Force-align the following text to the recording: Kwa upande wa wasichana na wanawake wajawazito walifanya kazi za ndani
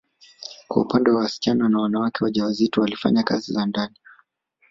Kwa 0.67 0.81
upande 0.81 1.11
wa 1.11 1.17
wasichana 1.21 1.69
na 1.69 1.79
wanawake 1.79 2.23
wajawazito 2.23 2.81
walifanya 2.81 3.23
kazi 3.23 3.53
za 3.53 3.65
ndani 3.65 3.95